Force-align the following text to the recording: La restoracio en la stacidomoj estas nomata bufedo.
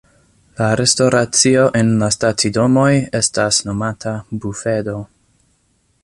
La 0.59 0.67
restoracio 0.79 1.65
en 1.81 1.91
la 2.03 2.09
stacidomoj 2.15 2.89
estas 3.19 3.59
nomata 3.67 4.13
bufedo. 4.47 4.97